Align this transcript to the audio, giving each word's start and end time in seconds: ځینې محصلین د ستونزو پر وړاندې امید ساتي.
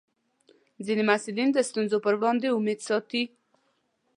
ځینې 0.85 1.03
محصلین 1.09 1.49
د 1.53 1.57
ستونزو 1.69 1.97
پر 2.05 2.13
وړاندې 2.19 2.47
امید 2.57 2.79
ساتي. 2.87 3.23